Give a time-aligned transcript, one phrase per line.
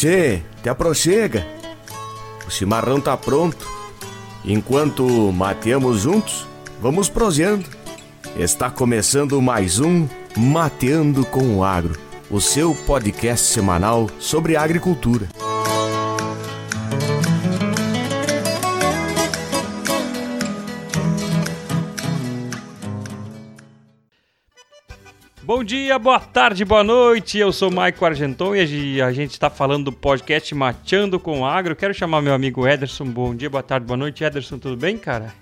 [0.00, 1.46] Tchê, te aproxega.
[2.48, 3.68] O chimarrão tá pronto.
[4.42, 6.46] Enquanto mateamos juntos,
[6.80, 7.66] vamos proseando.
[8.34, 15.28] Está começando mais um Mateando com o Agro, o seu podcast semanal sobre agricultura.
[25.60, 27.36] Bom dia, boa tarde, boa noite.
[27.36, 31.76] Eu sou Maico Argenton e a gente está falando do podcast Mateando com o Agro.
[31.76, 33.04] Quero chamar meu amigo Ederson.
[33.04, 34.24] Bom dia, boa tarde, boa noite.
[34.24, 35.34] Ederson, tudo bem, cara?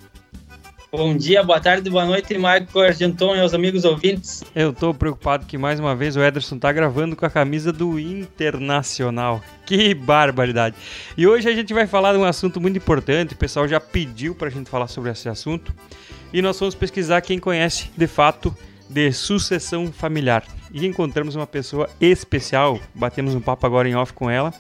[0.90, 4.42] Bom dia, boa tarde, boa noite, Maico Argenton e aos amigos ouvintes.
[4.56, 7.96] Eu tô preocupado que mais uma vez o Ederson tá gravando com a camisa do
[7.96, 9.40] Internacional.
[9.64, 10.74] Que barbaridade.
[11.16, 14.34] E hoje a gente vai falar de um assunto muito importante, o pessoal já pediu
[14.34, 15.72] pra gente falar sobre esse assunto.
[16.32, 18.52] E nós vamos pesquisar quem conhece de fato
[18.88, 20.44] de sucessão familiar.
[20.72, 24.52] E encontramos uma pessoa especial, batemos um papo agora em off com ela.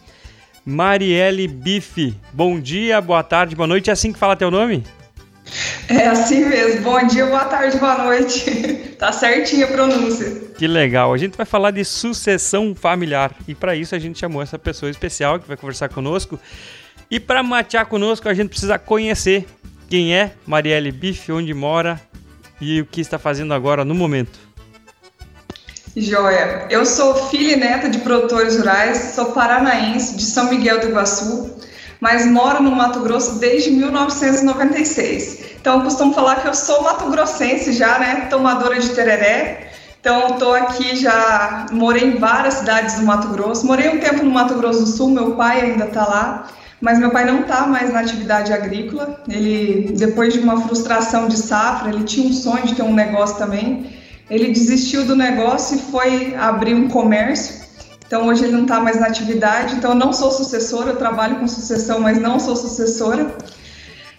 [0.64, 2.14] Marielle Bife.
[2.32, 3.88] Bom dia, boa tarde, boa noite.
[3.88, 4.84] É assim que fala teu nome?
[5.88, 6.82] É assim mesmo.
[6.82, 8.50] Bom dia, boa tarde, boa noite.
[8.98, 10.42] tá certinha a pronúncia.
[10.58, 11.14] Que legal.
[11.14, 13.34] A gente vai falar de sucessão familiar.
[13.46, 16.38] E para isso a gente chamou essa pessoa especial que vai conversar conosco.
[17.10, 19.46] E para matear conosco, a gente precisa conhecer
[19.88, 21.98] quem é Marielle Bife, onde mora,
[22.60, 24.38] e o que está fazendo agora no momento.
[25.96, 30.88] Joia, eu sou filha e neta de produtores rurais, sou paranaense de São Miguel do
[30.88, 31.50] Iguaçu,
[32.00, 35.56] mas moro no Mato Grosso desde 1996.
[35.60, 38.26] Então eu costumo falar que eu sou mato-grossense já, né?
[38.30, 39.72] Tomadora de tereré.
[40.00, 43.66] Então estou aqui já, morei em várias cidades do Mato Grosso.
[43.66, 46.48] Morei um tempo no Mato Grosso do Sul, meu pai ainda está lá.
[46.80, 49.20] Mas meu pai não está mais na atividade agrícola.
[49.28, 53.36] Ele, depois de uma frustração de safra, ele tinha um sonho de ter um negócio
[53.36, 53.90] também.
[54.30, 57.66] Ele desistiu do negócio e foi abrir um comércio.
[58.06, 59.74] Então hoje ele não está mais na atividade.
[59.74, 63.34] Então eu não sou sucessora, eu trabalho com sucessão, mas não sou sucessora.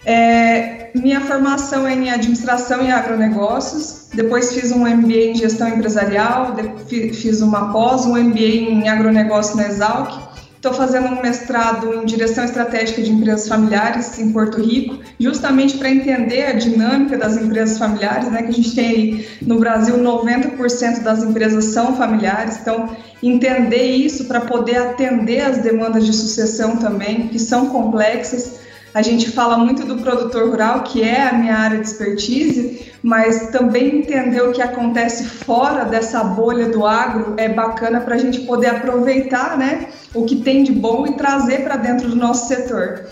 [0.04, 4.08] É, minha formação é em administração e agronegócios.
[4.12, 6.54] Depois fiz um MBA em gestão empresarial,
[6.88, 10.29] fiz uma pós, um MBA em agronegócio na Exalc
[10.60, 15.88] Estou fazendo um mestrado em direção estratégica de empresas familiares em Porto Rico, justamente para
[15.88, 18.42] entender a dinâmica das empresas familiares, né?
[18.42, 24.26] Que a gente tem aí no Brasil 90% das empresas são familiares, então entender isso
[24.26, 28.60] para poder atender as demandas de sucessão também, que são complexas.
[28.92, 33.50] A gente fala muito do produtor rural, que é a minha área de expertise, mas
[33.50, 38.40] também entender o que acontece fora dessa bolha do agro é bacana para a gente
[38.40, 43.06] poder aproveitar né, o que tem de bom e trazer para dentro do nosso setor.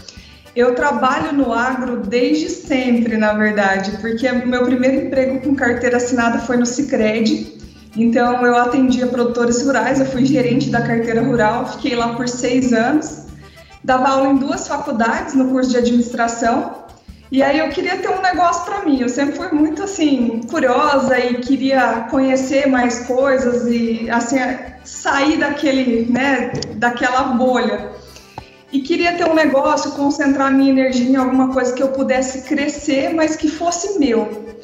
[0.57, 6.41] Eu trabalho no agro desde sempre, na verdade, porque meu primeiro emprego com carteira assinada
[6.41, 7.57] foi no Cicred.
[7.97, 12.73] Então, eu atendia produtores rurais, eu fui gerente da carteira rural, fiquei lá por seis
[12.73, 13.28] anos
[13.89, 16.85] dava aula em duas faculdades no curso de administração.
[17.33, 19.01] E aí eu queria ter um negócio para mim.
[19.01, 24.37] Eu sempre fui muito assim curiosa e queria conhecer mais coisas e assim
[24.85, 27.93] sair daquele, né, daquela bolha.
[28.71, 33.15] E queria ter um negócio, concentrar minha energia em alguma coisa que eu pudesse crescer,
[33.15, 34.58] mas que fosse meu.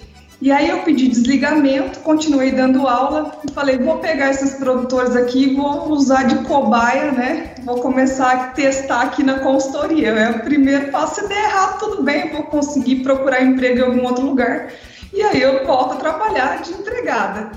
[0.45, 5.55] E aí eu pedi desligamento, continuei dando aula e falei, vou pegar esses produtores aqui,
[5.55, 7.55] vou usar de cobaia, né?
[7.65, 10.09] Vou começar a testar aqui na consultoria.
[10.11, 14.05] É o primeiro passo, se der errado, tudo bem, vou conseguir procurar emprego em algum
[14.05, 14.71] outro lugar.
[15.15, 17.53] E aí eu volto a trabalhar de empregada.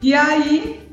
[0.00, 0.88] E aí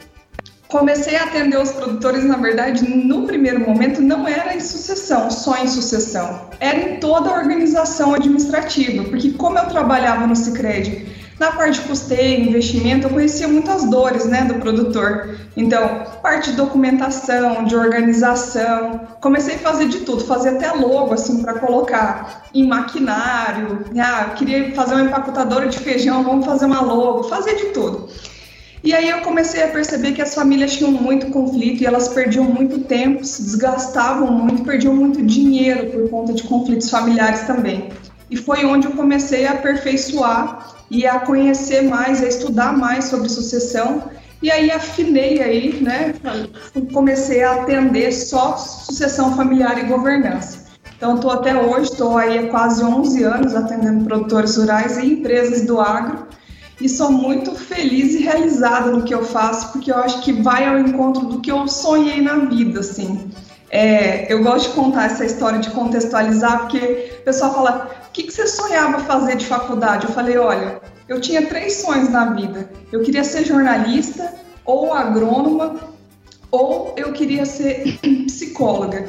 [0.67, 5.55] comecei a atender os produtores, na verdade, no primeiro momento não era em sucessão, só
[5.63, 6.49] em sucessão.
[6.59, 11.87] Era em toda a organização administrativa, porque como eu trabalhava no Sicredi na parte de
[11.87, 15.37] custeio, investimento, eu conhecia muitas dores né, do produtor.
[15.55, 21.41] Então, parte de documentação, de organização, comecei a fazer de tudo, fazer até logo assim
[21.43, 23.85] para colocar em maquinário.
[23.99, 28.09] Ah, queria fazer uma empacotadora de feijão, vamos fazer uma logo, fazer de tudo.
[28.83, 32.45] E aí eu comecei a perceber que as famílias tinham muito conflito e elas perdiam
[32.45, 37.89] muito tempo, se desgastavam muito, perdiam muito dinheiro por conta de conflitos familiares também.
[38.29, 43.29] E foi onde eu comecei a aperfeiçoar e a conhecer mais, a estudar mais sobre
[43.29, 44.03] sucessão.
[44.41, 46.13] E aí afinei aí, né?
[46.93, 50.67] Comecei a atender só sucessão familiar e governança.
[50.95, 55.65] Então estou até hoje, estou aí há quase 11 anos atendendo produtores rurais e empresas
[55.65, 56.27] do agro
[56.79, 60.65] e sou muito feliz e realizada no que eu faço, porque eu acho que vai
[60.65, 63.29] ao encontro do que eu sonhei na vida, assim.
[63.69, 68.23] É, eu gosto de contar essa história, de contextualizar, porque o pessoal fala: o que,
[68.23, 70.05] que você sonhava fazer de faculdade?
[70.05, 72.69] Eu falei: olha, eu tinha três sonhos na vida.
[72.91, 74.33] Eu queria ser jornalista,
[74.63, 75.75] ou agrônoma,
[76.51, 79.07] ou eu queria ser psicóloga.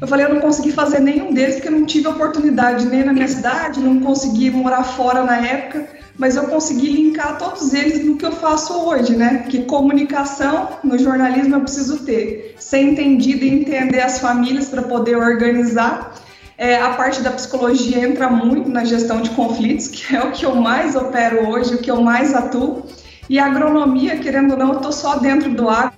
[0.00, 3.14] Eu falei, eu não consegui fazer nenhum deles porque eu não tive oportunidade nem na
[3.14, 5.88] minha cidade, não consegui morar fora na época,
[6.18, 9.44] mas eu consegui linkar todos eles no que eu faço hoje, né?
[9.48, 15.16] Que comunicação no jornalismo eu preciso ter, ser entendido e entender as famílias para poder
[15.16, 16.14] organizar.
[16.58, 20.46] É, a parte da psicologia entra muito na gestão de conflitos, que é o que
[20.46, 22.86] eu mais opero hoje, o que eu mais atuo.
[23.28, 25.92] E a agronomia, querendo ou não, eu estou só dentro do agro,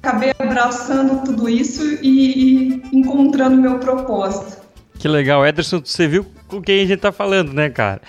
[0.00, 4.64] acabei abraçando tudo isso e, e encontrando meu propósito.
[4.96, 8.00] Que legal, Ederson, você viu com quem a gente tá falando, né, cara?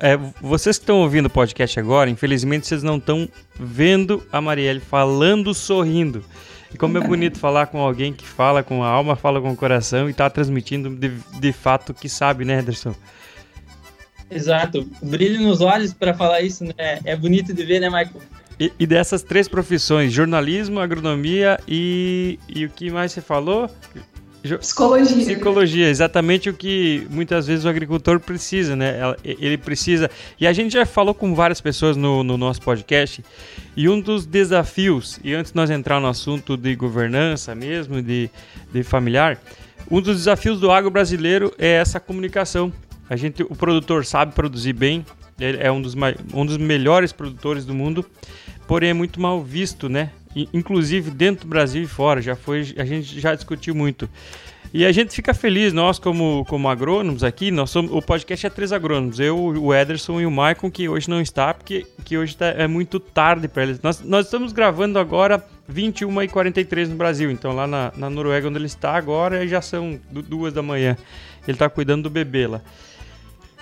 [0.00, 3.28] É, vocês que estão ouvindo o podcast agora, infelizmente vocês não estão
[3.58, 6.24] vendo a Marielle falando, sorrindo.
[6.72, 9.56] E como é bonito falar com alguém que fala com a alma, fala com o
[9.56, 11.10] coração e tá transmitindo de,
[11.40, 12.94] de fato o que sabe, né, Ederson?
[14.30, 14.86] Exato.
[15.02, 17.00] Brilho nos olhos para falar isso, né?
[17.04, 18.20] É bonito de ver, né, Michael?
[18.60, 23.70] E, e, dessas três profissões, jornalismo, agronomia e, e o que mais você falou?
[24.56, 25.16] Psicologia.
[25.16, 28.94] Psicologia, exatamente o que muitas vezes o agricultor precisa, né?
[29.22, 30.10] Ele precisa.
[30.40, 33.24] E a gente já falou com várias pessoas no, no nosso podcast,
[33.76, 38.30] e um dos desafios, e antes de nós entrar no assunto de governança mesmo, de,
[38.72, 39.38] de familiar,
[39.90, 42.72] um dos desafios do agro brasileiro é essa comunicação.
[43.10, 45.04] A gente, o produtor sabe produzir bem,
[45.40, 45.94] ele é um dos,
[46.34, 48.04] um dos melhores produtores do mundo,
[48.66, 50.10] porém é muito mal visto, né?
[50.52, 54.08] Inclusive dentro do Brasil e fora, já foi, a gente já discutiu muito.
[54.72, 58.50] E a gente fica feliz, nós como, como agrônomos aqui, nós somos, o podcast é
[58.50, 62.36] três agrônomos, eu, o Ederson e o Maicon, que hoje não está, porque que hoje
[62.36, 63.80] tá, é muito tarde para eles.
[63.80, 65.42] Nós, nós estamos gravando agora
[65.72, 70.52] 21h43 no Brasil, então lá na, na Noruega, onde ele está agora, já são duas
[70.52, 70.98] da manhã.
[71.46, 72.60] Ele está cuidando do bebê lá.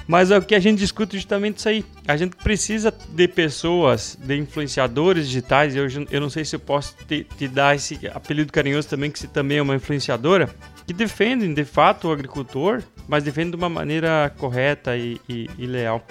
[0.07, 1.85] Mas é o que a gente discute justamente isso aí.
[2.07, 5.75] A gente precisa de pessoas, de influenciadores digitais.
[5.75, 9.19] Eu, eu não sei se eu posso te, te dar esse apelido carinhoso também, que
[9.19, 10.49] você também é uma influenciadora,
[10.87, 15.67] que defendem de fato o agricultor, mas defendem de uma maneira correta e, e, e
[15.67, 16.07] leal.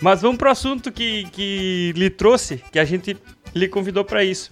[0.00, 3.16] Mas vamos para o assunto que, que lhe trouxe, que a gente
[3.54, 4.50] lhe convidou para isso.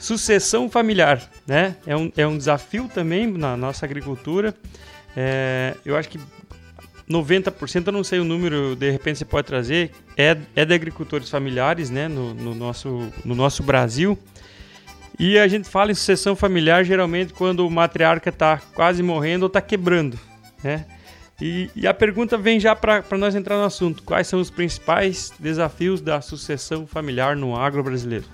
[0.00, 1.76] Sucessão familiar, né?
[1.84, 4.54] É um, é um desafio também na nossa agricultura.
[5.16, 6.20] É, eu acho que
[7.08, 11.30] 90%, eu não sei o número, de repente você pode trazer, é, é de agricultores
[11.30, 14.18] familiares, né, no, no, nosso, no nosso Brasil.
[15.18, 19.46] E a gente fala em sucessão familiar geralmente quando o matriarca está quase morrendo ou
[19.48, 20.18] está quebrando,
[20.62, 20.84] né?
[21.40, 24.02] E, e, a pergunta vem já para nós entrar no assunto.
[24.02, 28.24] Quais são os principais desafios da sucessão familiar no agro brasileiro?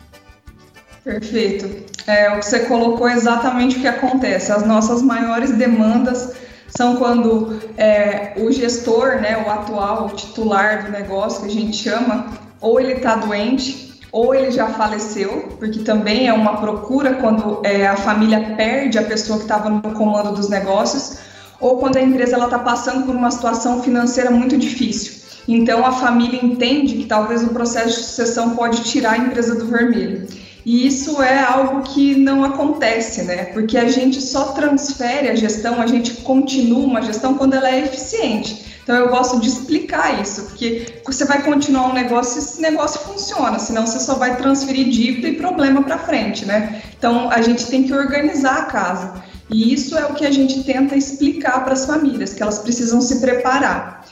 [1.04, 1.84] Perfeito.
[2.06, 4.50] É, o que você colocou é exatamente o que acontece.
[4.50, 6.34] As nossas maiores demandas
[6.76, 11.76] são quando é, o gestor, né, o atual o titular do negócio, que a gente
[11.76, 12.26] chama,
[12.60, 17.86] ou ele está doente, ou ele já faleceu, porque também é uma procura quando é,
[17.86, 21.18] a família perde a pessoa que estava no comando dos negócios,
[21.60, 25.22] ou quando a empresa está passando por uma situação financeira muito difícil.
[25.46, 29.66] Então a família entende que talvez o processo de sucessão pode tirar a empresa do
[29.66, 30.26] vermelho.
[30.64, 33.44] E isso é algo que não acontece, né?
[33.46, 37.80] Porque a gente só transfere a gestão, a gente continua uma gestão quando ela é
[37.80, 38.64] eficiente.
[38.82, 43.00] Então eu gosto de explicar isso, porque você vai continuar um negócio se esse negócio
[43.00, 46.82] funciona, senão você só vai transferir dívida e problema para frente, né?
[46.96, 49.22] Então a gente tem que organizar a casa.
[49.50, 53.00] E isso é o que a gente tenta explicar para as famílias, que elas precisam
[53.00, 54.04] se preparar.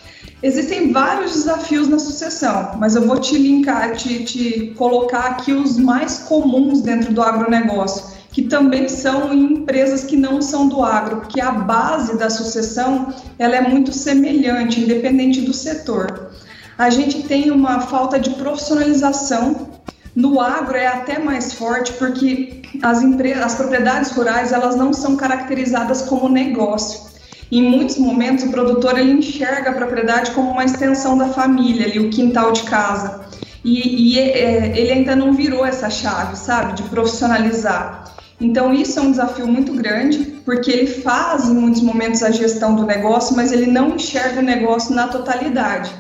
[0.43, 5.77] Existem vários desafios na sucessão, mas eu vou te linkar, te, te colocar aqui os
[5.77, 11.19] mais comuns dentro do agronegócio, que também são em empresas que não são do agro,
[11.19, 16.33] porque a base da sucessão ela é muito semelhante, independente do setor.
[16.77, 19.69] A gente tem uma falta de profissionalização
[20.15, 25.17] no agro é até mais forte porque as empresas, as propriedades rurais elas não são
[25.17, 27.12] caracterizadas como negócio.
[27.53, 31.99] Em muitos momentos, o produtor ele enxerga a propriedade como uma extensão da família, ali,
[31.99, 33.27] o quintal de casa.
[33.63, 38.05] E, e é, ele ainda não virou essa chave, sabe, de profissionalizar.
[38.41, 42.75] Então, isso é um desafio muito grande, porque ele faz, em muitos momentos, a gestão
[42.75, 45.93] do negócio, mas ele não enxerga o negócio na totalidade.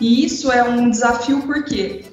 [0.00, 2.04] E isso é um desafio porque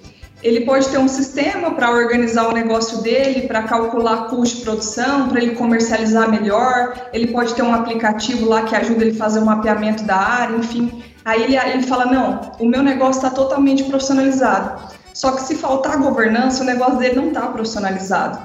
[0.42, 5.28] ele pode ter um sistema para organizar o negócio dele, para calcular custo de produção,
[5.28, 7.10] para ele comercializar melhor.
[7.12, 10.16] Ele pode ter um aplicativo lá que ajuda ele a fazer o um mapeamento da
[10.16, 11.04] área, enfim.
[11.26, 14.82] Aí ele, ele fala: não, o meu negócio está totalmente profissionalizado.
[15.14, 18.40] Só que se faltar governança, o negócio dele não está profissionalizado.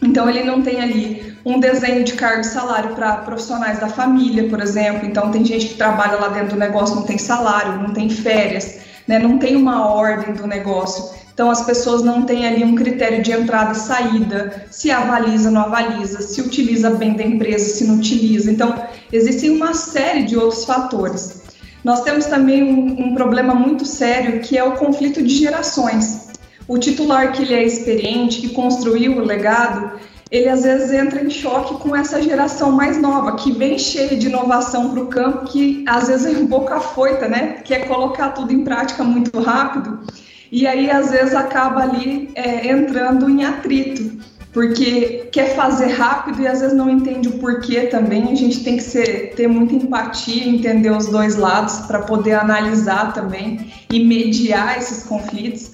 [0.00, 4.48] Então ele não tem ali um desenho de cargo e salário para profissionais da família,
[4.48, 5.06] por exemplo.
[5.06, 8.78] Então tem gente que trabalha lá dentro do negócio, não tem salário, não tem férias,
[9.06, 9.18] né?
[9.18, 13.30] não tem uma ordem do negócio Então as pessoas não têm ali um critério de
[13.30, 18.50] entrada e saída, se avaliza, não avaliza, se utiliza bem da empresa, se não utiliza.
[18.50, 18.74] Então
[19.12, 21.42] existem uma série de outros fatores.
[21.84, 26.30] Nós temos também um, um problema muito sério que é o conflito de gerações.
[26.66, 30.00] O titular que ele é experiente, que construiu o legado,
[30.30, 34.26] ele às vezes entra em choque com essa geração mais nova, que vem cheia de
[34.26, 37.58] inovação para o campo, que às vezes é um pouco afoita, né?
[37.62, 40.00] Quer colocar tudo em prática muito rápido
[40.50, 46.46] e aí às vezes acaba ali é, entrando em atrito, porque quer fazer rápido e
[46.46, 48.32] às vezes não entende o porquê também.
[48.32, 53.12] A gente tem que ser, ter muita empatia, entender os dois lados para poder analisar
[53.12, 55.72] também e mediar esses conflitos.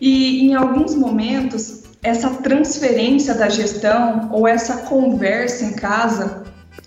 [0.00, 6.44] E em alguns momentos, essa transferência da gestão ou essa conversa em casa,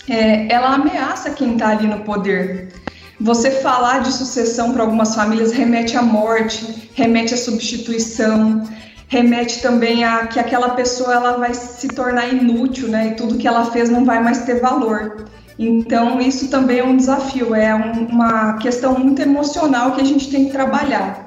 [0.10, 2.70] é, ela ameaça quem está ali no poder.
[3.20, 8.64] Você falar de sucessão para algumas famílias remete à morte, remete à substituição,
[9.08, 13.08] remete também a que aquela pessoa ela vai se tornar inútil, né?
[13.08, 15.26] E tudo que ela fez não vai mais ter valor.
[15.58, 20.30] Então, isso também é um desafio, é um, uma questão muito emocional que a gente
[20.30, 21.27] tem que trabalhar.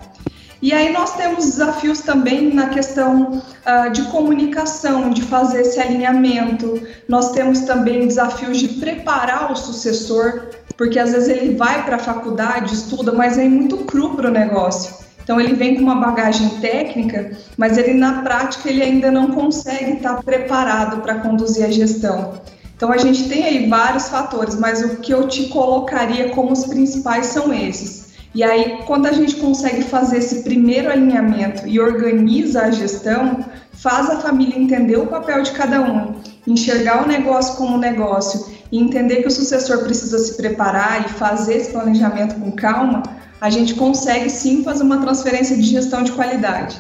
[0.63, 6.83] E aí nós temos desafios também na questão uh, de comunicação, de fazer esse alinhamento.
[7.09, 10.51] Nós temos também desafios de preparar o sucessor
[10.81, 14.33] porque às vezes ele vai para a faculdade, estuda, mas é muito cru para o
[14.33, 14.95] negócio.
[15.23, 19.93] Então ele vem com uma bagagem técnica, mas ele na prática ele ainda não consegue
[19.93, 22.41] estar preparado para conduzir a gestão.
[22.75, 26.65] Então a gente tem aí vários fatores, mas o que eu te colocaria como os
[26.65, 28.00] principais são esses.
[28.35, 34.09] E aí, quando a gente consegue fazer esse primeiro alinhamento e organiza a gestão, faz
[34.09, 36.15] a família entender o papel de cada um,
[36.47, 41.57] enxergar o negócio como negócio e entender que o sucessor precisa se preparar e fazer
[41.57, 43.03] esse planejamento com calma,
[43.41, 46.79] a gente consegue sim fazer uma transferência de gestão de qualidade.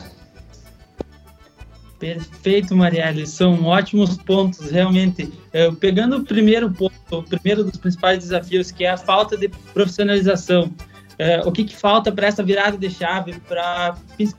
[1.98, 3.26] Perfeito, Marielle.
[3.26, 5.30] São ótimos pontos, realmente.
[5.52, 9.48] É, pegando o primeiro ponto, o primeiro dos principais desafios, que é a falta de
[9.74, 10.72] profissionalização.
[11.20, 13.94] É, o que, que falta para essa virada de chave, para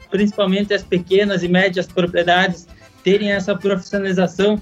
[0.10, 2.68] principalmente as pequenas e médias propriedades
[3.04, 4.60] terem essa profissionalização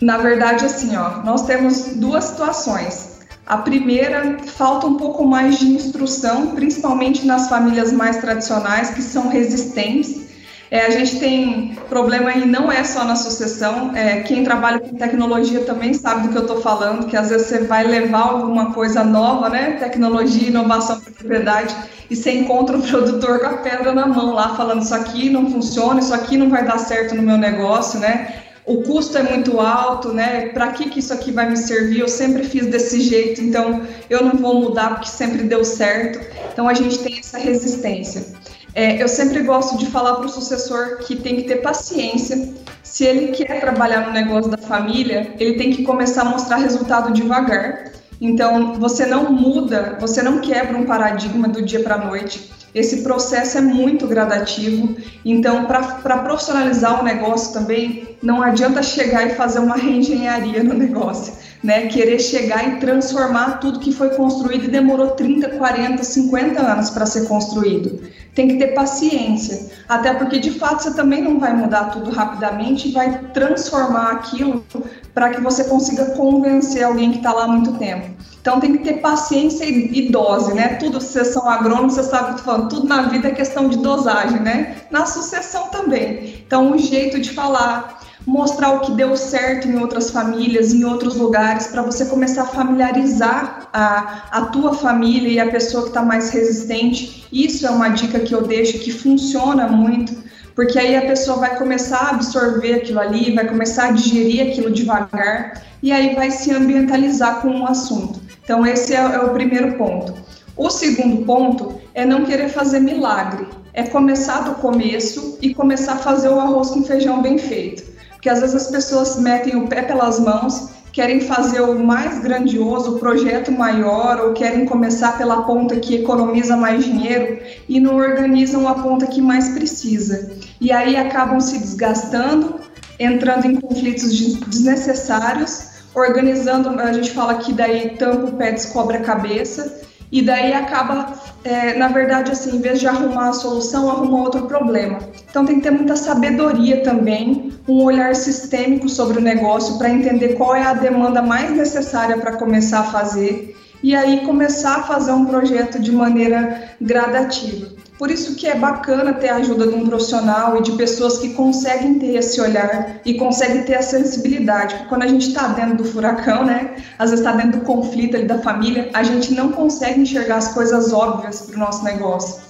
[0.00, 3.18] na verdade, assim, ó, nós temos duas situações.
[3.44, 9.28] A primeira, falta um pouco mais de instrução, principalmente nas famílias mais tradicionais, que são
[9.28, 10.27] resistentes.
[10.70, 14.94] É, a gente tem problema aí, não é só na sucessão, é, quem trabalha com
[14.96, 18.74] tecnologia também sabe do que eu estou falando, que às vezes você vai levar alguma
[18.74, 21.74] coisa nova, né, tecnologia, inovação propriedade,
[22.10, 25.50] e você encontra o produtor com a pedra na mão lá, falando isso aqui não
[25.50, 29.58] funciona, isso aqui não vai dar certo no meu negócio, né, o custo é muito
[29.60, 30.48] alto, né?
[30.48, 32.00] Para que, que isso aqui vai me servir?
[32.00, 36.20] Eu sempre fiz desse jeito, então eu não vou mudar porque sempre deu certo.
[36.52, 38.26] Então a gente tem essa resistência.
[38.74, 42.54] É, eu sempre gosto de falar para o sucessor que tem que ter paciência.
[42.82, 47.12] Se ele quer trabalhar no negócio da família, ele tem que começar a mostrar resultado
[47.12, 47.92] devagar.
[48.20, 52.50] Então, você não muda, você não quebra um paradigma do dia para a noite.
[52.78, 59.34] Esse processo é muito gradativo, então, para profissionalizar o negócio também, não adianta chegar e
[59.34, 61.88] fazer uma reengenharia no negócio, né?
[61.88, 67.04] Querer chegar e transformar tudo que foi construído e demorou 30, 40, 50 anos para
[67.04, 68.00] ser construído.
[68.32, 72.92] Tem que ter paciência, até porque de fato você também não vai mudar tudo rapidamente
[72.92, 74.64] vai transformar aquilo
[75.12, 78.06] para que você consiga convencer alguém que está lá há muito tempo.
[78.48, 80.68] Então tem que ter paciência e dose, né?
[80.76, 83.68] Tudo, vocês são agrônomos, você sabe o que eu falando, tudo na vida é questão
[83.68, 84.76] de dosagem, né?
[84.90, 86.42] Na sucessão também.
[86.46, 91.14] Então o jeito de falar, mostrar o que deu certo em outras famílias, em outros
[91.16, 96.00] lugares, para você começar a familiarizar a, a tua família e a pessoa que está
[96.00, 97.26] mais resistente.
[97.30, 100.16] Isso é uma dica que eu deixo que funciona muito,
[100.54, 104.70] porque aí a pessoa vai começar a absorver aquilo ali, vai começar a digerir aquilo
[104.70, 108.17] devagar e aí vai se ambientalizar com o assunto.
[108.48, 110.14] Então, esse é, é o primeiro ponto.
[110.56, 115.96] O segundo ponto é não querer fazer milagre, é começar do começo e começar a
[115.96, 117.82] fazer o arroz com feijão bem feito.
[118.12, 122.96] Porque às vezes as pessoas metem o pé pelas mãos, querem fazer o mais grandioso,
[122.96, 128.66] o projeto maior, ou querem começar pela ponta que economiza mais dinheiro e não organizam
[128.66, 130.30] a ponta que mais precisa.
[130.58, 132.54] E aí acabam se desgastando,
[132.98, 139.02] entrando em conflitos desnecessários organizando, a gente fala que daí tampa o pé, descobre a
[139.02, 141.12] cabeça, e daí acaba,
[141.44, 144.98] é, na verdade, assim, em vez de arrumar a solução, arruma outro problema.
[145.28, 150.34] Então tem que ter muita sabedoria também, um olhar sistêmico sobre o negócio para entender
[150.34, 155.12] qual é a demanda mais necessária para começar a fazer e aí começar a fazer
[155.12, 157.68] um projeto de maneira gradativa.
[157.98, 161.30] Por isso que é bacana ter a ajuda de um profissional e de pessoas que
[161.34, 164.74] conseguem ter esse olhar e conseguem ter a sensibilidade.
[164.74, 166.76] Porque quando a gente está dentro do furacão, né?
[166.96, 170.54] Às vezes está dentro do conflito ali da família, a gente não consegue enxergar as
[170.54, 172.40] coisas óbvias para o nosso negócio.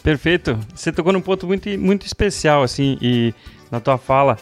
[0.00, 0.56] Perfeito.
[0.72, 3.34] Você tocou num ponto muito, muito especial, assim, e
[3.70, 4.38] na tua fala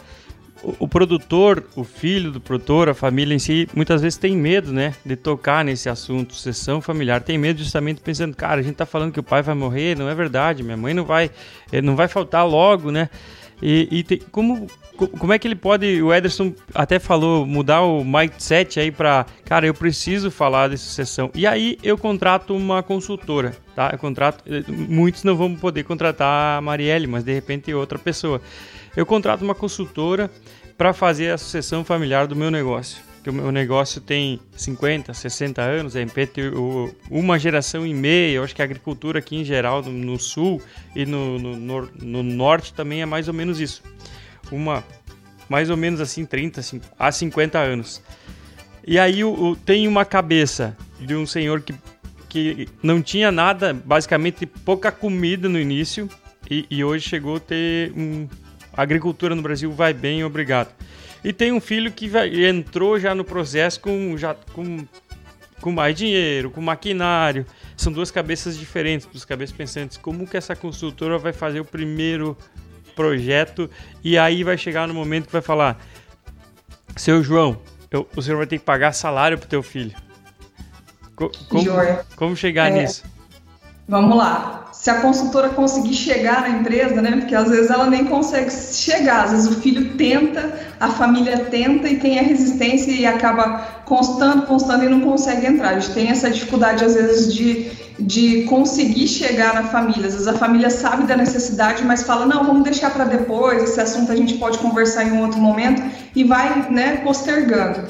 [0.79, 4.93] o, produtor, o filho do produtor, a família em si, muitas vezes tem medo, né,
[5.05, 7.21] de tocar nesse assunto, sucessão familiar.
[7.21, 10.09] Tem medo justamente pensando, cara, a gente tá falando que o pai vai morrer, não
[10.09, 11.31] é verdade, minha mãe não vai,
[11.71, 13.09] eh, não vai faltar logo, né?
[13.61, 14.67] E, e tem, como,
[15.17, 19.65] como é que ele pode, o Ederson até falou, mudar o mindset aí para, cara,
[19.65, 21.31] eu preciso falar de sucessão.
[21.33, 23.89] E aí eu contrato uma consultora, tá?
[23.93, 28.41] Eu contrato, eh, muitos não vão poder contratar a Marielle, mas de repente outra pessoa
[28.97, 30.29] eu contrato uma consultora
[30.77, 33.01] para fazer a sucessão familiar do meu negócio.
[33.23, 36.05] Que o meu negócio tem 50, 60 anos, é
[37.09, 38.35] uma geração e meia.
[38.37, 40.61] Eu acho que a agricultura aqui em geral, no, sul
[40.95, 43.83] e no, no, no, norte também é mais ou menos isso.
[44.51, 44.83] Uma,
[45.49, 46.61] mais ou menos assim, 30
[46.97, 48.01] a 50 anos.
[48.85, 51.75] E aí o, o, tem uma cabeça de um senhor que,
[52.29, 56.09] que não tinha nada, basicamente pouca comida no início,
[56.49, 58.29] e, e hoje chegou a ter um,
[58.77, 60.71] a agricultura no Brasil vai bem, obrigado.
[61.23, 64.85] E tem um filho que vai, entrou já no processo com, já, com,
[65.59, 67.43] com mais dinheiro, com maquinário.
[67.75, 69.97] São duas cabeças diferentes, duas cabeças pensantes.
[69.97, 72.37] Como que essa consultora vai fazer o primeiro
[72.95, 73.69] projeto
[74.03, 75.83] e aí vai chegar no momento que vai falar:
[76.95, 79.95] Seu João, eu, o senhor vai ter que pagar salário pro teu filho.
[81.15, 81.65] Co como,
[82.15, 83.03] como chegar é, nisso?
[83.87, 87.17] Vamos lá se a consultora conseguir chegar na empresa, né?
[87.17, 91.87] Porque às vezes ela nem consegue chegar, às vezes o filho tenta, a família tenta
[91.89, 95.69] e tem a resistência e acaba constando, constando e não consegue entrar.
[95.69, 100.07] A gente tem essa dificuldade às vezes de, de conseguir chegar na família.
[100.07, 103.81] Às vezes a família sabe da necessidade, mas fala: não, vamos deixar para depois, esse
[103.81, 105.81] assunto a gente pode conversar em um outro momento
[106.15, 107.81] e vai né, postergando.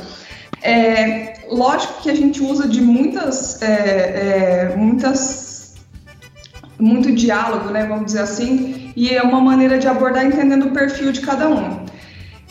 [0.63, 3.67] É, lógico que a gente usa de muitas, é,
[4.71, 5.46] é, muitas
[6.79, 11.11] muito diálogo, né, vamos dizer assim, e é uma maneira de abordar entendendo o perfil
[11.11, 11.85] de cada um.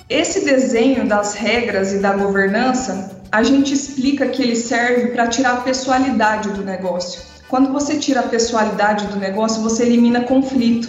[0.08, 5.52] Esse desenho das regras e da governança, a gente explica que ele serve para tirar
[5.54, 7.20] a pessoalidade do negócio.
[7.48, 10.88] Quando você tira a pessoalidade do negócio, você elimina conflito.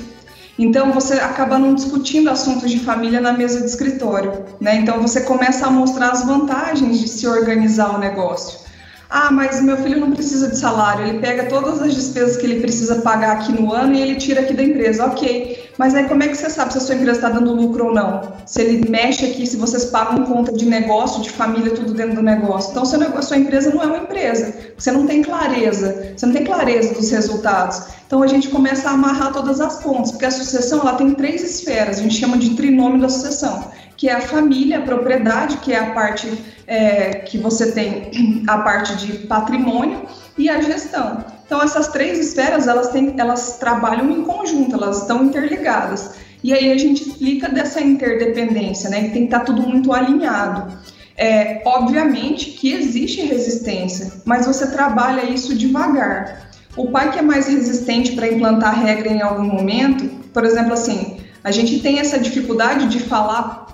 [0.58, 4.78] Então você acaba não discutindo assuntos de família na mesa de escritório, né?
[4.78, 8.67] Então você começa a mostrar as vantagens de se organizar o negócio.
[9.10, 12.60] Ah, mas meu filho não precisa de salário, ele pega todas as despesas que ele
[12.60, 15.06] precisa pagar aqui no ano e ele tira aqui da empresa.
[15.06, 17.86] Ok, mas aí como é que você sabe se a sua empresa está dando lucro
[17.86, 18.34] ou não?
[18.46, 22.22] Se ele mexe aqui, se vocês pagam conta de negócio, de família, tudo dentro do
[22.22, 22.72] negócio.
[22.72, 24.54] Então, seu negócio, sua empresa não é uma empresa.
[24.78, 27.84] Você não tem clareza, você não tem clareza dos resultados.
[28.06, 31.42] Então, a gente começa a amarrar todas as pontas, porque a sucessão ela tem três
[31.44, 35.74] esferas, a gente chama de trinômio da sucessão, que é a família, a propriedade, que
[35.74, 36.32] é a parte
[36.68, 40.04] é, que você tem a parte de patrimônio
[40.38, 41.26] e a gestão.
[41.46, 46.12] Então essas três esferas elas têm, elas trabalham em conjunto, elas estão interligadas.
[46.44, 49.06] E aí a gente explica dessa interdependência, né?
[49.06, 50.72] Que tem que estar tudo muito alinhado.
[51.18, 56.52] É, obviamente que existe resistência, mas você trabalha isso devagar.
[56.76, 61.18] O pai que é mais resistente para implantar regra em algum momento, por exemplo, assim,
[61.44, 63.67] a gente tem essa dificuldade de falar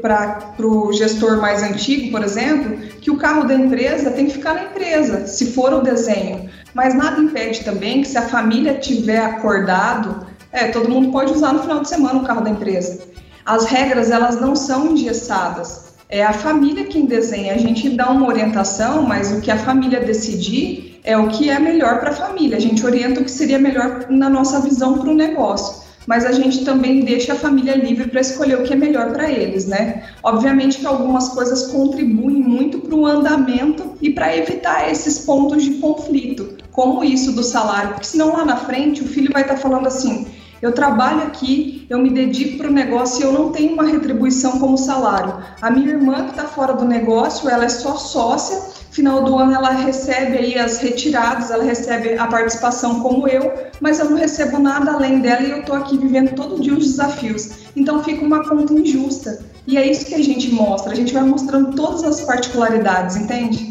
[0.00, 4.54] para o gestor mais antigo, por exemplo, que o carro da empresa tem que ficar
[4.54, 6.48] na empresa, se for o desenho.
[6.74, 11.52] Mas nada impede também que se a família tiver acordado, é, todo mundo pode usar
[11.52, 13.00] no final de semana o carro da empresa.
[13.44, 15.94] As regras elas não são engessadas.
[16.08, 17.54] É a família quem desenha.
[17.54, 21.58] A gente dá uma orientação, mas o que a família decidir é o que é
[21.58, 22.56] melhor para a família.
[22.56, 26.32] A gente orienta o que seria melhor na nossa visão para o negócio mas a
[26.32, 30.04] gente também deixa a família livre para escolher o que é melhor para eles, né?
[30.22, 35.74] Obviamente que algumas coisas contribuem muito para o andamento e para evitar esses pontos de
[35.74, 39.60] conflito, como isso do salário, porque senão lá na frente o filho vai estar tá
[39.60, 40.26] falando assim:
[40.62, 44.58] eu trabalho aqui, eu me dedico para o negócio e eu não tenho uma retribuição
[44.58, 45.34] como salário.
[45.60, 49.52] A minha irmã que está fora do negócio, ela é só sócia final do ano
[49.52, 54.58] ela recebe aí as retiradas, ela recebe a participação como eu, mas eu não recebo
[54.58, 57.50] nada além dela e eu estou aqui vivendo todo dia os desafios.
[57.76, 59.44] Então fica uma conta injusta.
[59.66, 63.65] E é isso que a gente mostra, a gente vai mostrando todas as particularidades, entende?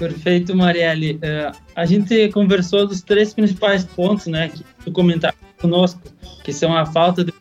[0.00, 1.16] Perfeito, Marielle.
[1.16, 6.00] Uh, a gente conversou dos três principais pontos, né, que tu comentaste conosco,
[6.42, 7.34] que são a falta de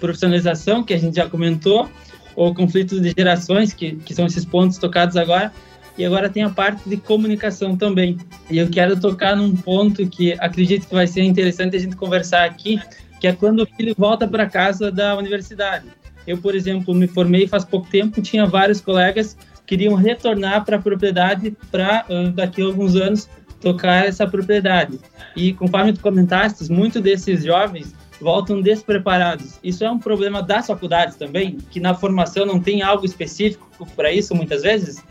[0.00, 1.88] profissionalização, que a gente já comentou,
[2.34, 5.52] ou conflitos de gerações, que, que são esses pontos tocados agora,
[5.96, 8.18] e agora tem a parte de comunicação também.
[8.50, 12.46] E eu quero tocar num ponto que acredito que vai ser interessante a gente conversar
[12.46, 12.80] aqui,
[13.20, 15.86] que é quando o filho volta para casa da universidade.
[16.26, 20.80] Eu, por exemplo, me formei faz pouco tempo, tinha vários colegas queriam retornar para a
[20.80, 23.28] propriedade para daqui a alguns anos
[23.60, 24.98] tocar essa propriedade.
[25.34, 29.58] E conforme tu comentaste, muitos desses jovens voltam despreparados.
[29.62, 34.12] Isso é um problema das faculdades também, que na formação não tem algo específico para
[34.12, 35.04] isso muitas vezes?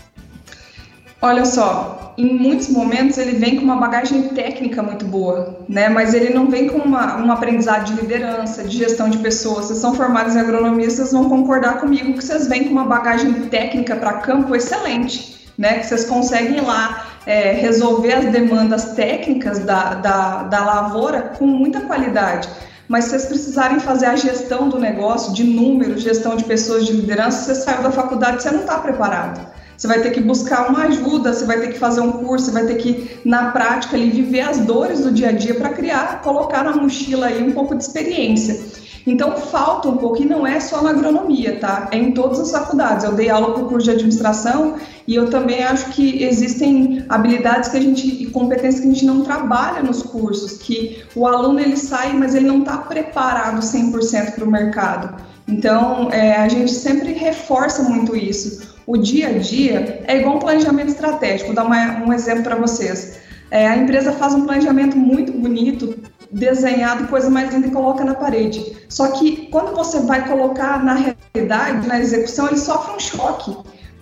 [1.25, 5.89] Olha só, em muitos momentos ele vem com uma bagagem técnica muito boa, né?
[5.89, 9.65] Mas ele não vem com uma, um aprendizado de liderança, de gestão de pessoas.
[9.65, 13.33] Vocês são formados em agronomia, vocês vão concordar comigo que vocês vêm com uma bagagem
[13.49, 15.79] técnica para campo excelente, né?
[15.79, 21.81] Que vocês conseguem lá é, resolver as demandas técnicas da, da, da lavoura com muita
[21.81, 22.47] qualidade.
[22.87, 26.93] Mas se vocês precisarem fazer a gestão do negócio, de números, gestão de pessoas, de
[26.93, 29.54] liderança, você saiu da faculdade, você não está preparado.
[29.77, 32.51] Você vai ter que buscar uma ajuda, você vai ter que fazer um curso, você
[32.51, 36.21] vai ter que, na prática, ali, viver as dores do dia a dia para criar,
[36.21, 38.85] colocar na mochila aí um pouco de experiência.
[39.07, 41.89] Então falta um pouco, e não é só na agronomia, tá?
[41.91, 43.05] É em todas as faculdades.
[43.05, 47.69] Eu dei aula para o curso de administração e eu também acho que existem habilidades
[47.69, 51.59] que a gente e competências que a gente não trabalha nos cursos, que o aluno
[51.59, 55.23] ele sai, mas ele não está preparado 100% para o mercado.
[55.47, 58.74] Então, é, a gente sempre reforça muito isso.
[58.87, 61.47] O dia a dia é igual um planejamento estratégico.
[61.47, 63.19] Vou dar uma, um exemplo para vocês.
[63.49, 65.97] É, a empresa faz um planejamento muito bonito,
[66.31, 68.77] desenhado, coisa mais linda e coloca na parede.
[68.89, 73.55] Só que quando você vai colocar na realidade, na execução, ele sofre um choque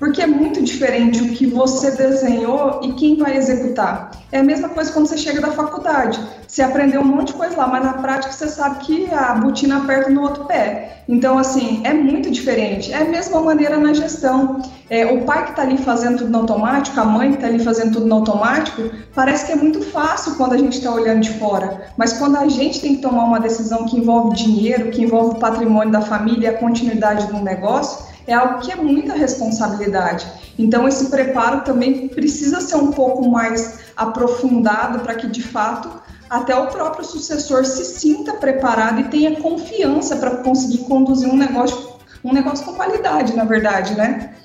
[0.03, 4.11] porque é muito diferente o que você desenhou e quem vai executar.
[4.33, 6.19] É a mesma coisa quando você chega da faculdade.
[6.47, 9.77] Você aprendeu um monte de coisa lá, mas na prática você sabe que a botina
[9.77, 11.03] aperta no outro pé.
[11.07, 12.91] Então, assim, é muito diferente.
[12.91, 14.59] É a mesma maneira na gestão.
[14.89, 17.63] É, o pai que está ali fazendo tudo no automático, a mãe que está ali
[17.63, 18.81] fazendo tudo no automático,
[19.13, 21.91] parece que é muito fácil quando a gente está olhando de fora.
[21.95, 25.39] Mas quando a gente tem que tomar uma decisão que envolve dinheiro, que envolve o
[25.39, 30.25] patrimônio da família a continuidade do negócio, é algo que é muita responsabilidade.
[30.57, 35.89] Então, esse preparo também precisa ser um pouco mais aprofundado para que, de fato,
[36.29, 41.93] até o próprio sucessor se sinta preparado e tenha confiança para conseguir conduzir um negócio,
[42.23, 44.35] um negócio com qualidade, na verdade, né?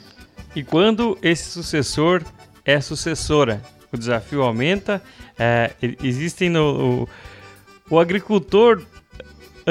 [0.55, 2.23] E quando esse sucessor
[2.65, 3.63] é sucessora,
[3.93, 5.03] o desafio aumenta.
[5.39, 7.07] É, existem no
[7.91, 8.83] o, o agricultor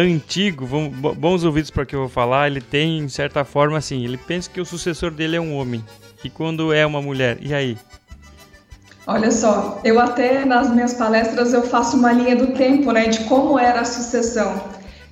[0.01, 0.67] antigo,
[1.17, 4.17] bons ouvidos para o que eu vou falar, ele tem, de certa forma, assim, ele
[4.17, 5.83] pensa que o sucessor dele é um homem.
[6.23, 7.77] E quando é uma mulher, e aí?
[9.07, 13.21] Olha só, eu até nas minhas palestras eu faço uma linha do tempo, né, de
[13.21, 14.61] como era a sucessão.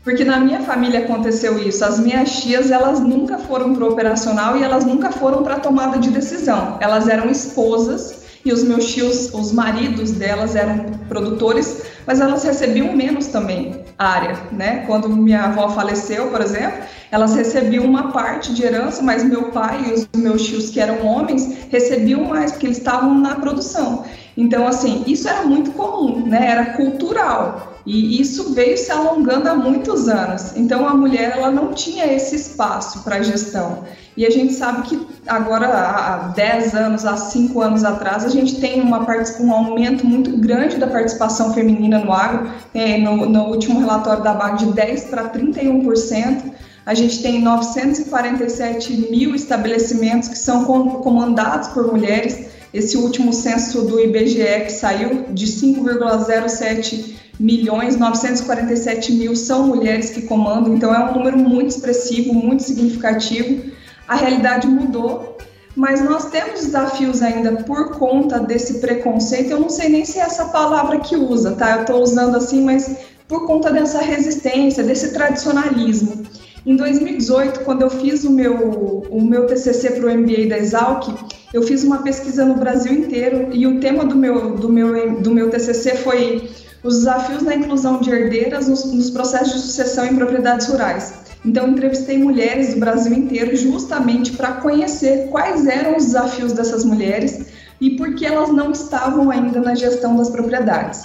[0.03, 1.83] Porque na minha família aconteceu isso.
[1.83, 5.59] As minhas tias, elas nunca foram para o operacional e elas nunca foram para a
[5.59, 6.77] tomada de decisão.
[6.79, 12.93] Elas eram esposas e os meus tios, os maridos delas eram produtores, mas elas recebiam
[12.95, 14.83] menos também área, né?
[14.85, 19.85] Quando minha avó faleceu, por exemplo, elas recebiam uma parte de herança, mas meu pai
[19.87, 24.03] e os meus tios que eram homens recebiam mais porque eles estavam na produção.
[24.37, 26.49] Então, assim, isso era muito comum, né?
[26.49, 27.74] Era cultural.
[27.85, 30.53] E isso veio se alongando há muitos anos.
[30.55, 33.83] Então, a mulher ela não tinha esse espaço para gestão.
[34.17, 38.59] E a gente sabe que agora, há 10 anos, há 5 anos atrás, a gente
[38.59, 39.05] tem uma,
[39.39, 42.49] um aumento muito grande da participação feminina no agro.
[42.73, 46.53] É, no, no último relatório da BAG, de 10% para 31%.
[46.85, 53.99] A gente tem 947 mil estabelecimentos que são comandados por mulheres esse último censo do
[53.99, 61.13] IBGE que saiu de 5,07 milhões, 947 mil são mulheres que comandam, então é um
[61.13, 63.71] número muito expressivo, muito significativo.
[64.07, 65.37] A realidade mudou,
[65.75, 69.51] mas nós temos desafios ainda por conta desse preconceito.
[69.51, 71.75] Eu não sei nem se é essa palavra que usa, tá?
[71.75, 76.23] Eu estou usando assim, mas por conta dessa resistência, desse tradicionalismo.
[76.65, 81.13] Em 2018, quando eu fiz o meu, o meu TCC para o MBA da Exalc,
[81.53, 85.31] eu fiz uma pesquisa no Brasil inteiro e o tema do meu, do meu, do
[85.31, 86.49] meu TCC foi
[86.85, 91.15] os desafios na inclusão de herdeiras nos, nos processos de sucessão em propriedades rurais.
[91.43, 97.47] Então, entrevistei mulheres do Brasil inteiro justamente para conhecer quais eram os desafios dessas mulheres
[97.81, 101.03] e por que elas não estavam ainda na gestão das propriedades.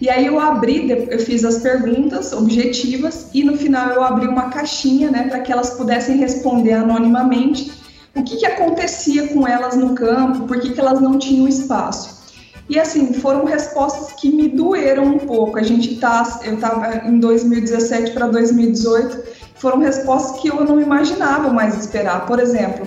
[0.00, 4.48] E aí eu abri, eu fiz as perguntas objetivas e no final eu abri uma
[4.48, 7.72] caixinha, né, para que elas pudessem responder anonimamente
[8.14, 12.17] o que, que acontecia com elas no campo, por que, que elas não tinham espaço.
[12.68, 15.58] E assim, foram respostas que me doeram um pouco.
[15.58, 19.18] A gente tá, eu estava em 2017 para 2018,
[19.54, 22.26] foram respostas que eu não imaginava mais esperar.
[22.26, 22.86] Por exemplo,